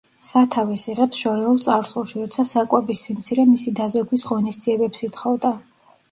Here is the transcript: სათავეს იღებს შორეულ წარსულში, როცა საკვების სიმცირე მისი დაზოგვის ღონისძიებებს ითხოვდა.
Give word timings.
სათავეს 0.27 0.83
იღებს 0.91 1.17
შორეულ 1.25 1.59
წარსულში, 1.65 2.17
როცა 2.23 2.45
საკვების 2.51 3.03
სიმცირე 3.07 3.45
მისი 3.51 3.73
დაზოგვის 3.81 4.25
ღონისძიებებს 4.31 5.05
ითხოვდა. 5.09 5.53